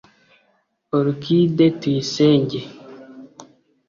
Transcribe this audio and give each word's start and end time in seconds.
Orchide 0.97 1.65
Tuyisenge 1.79 2.59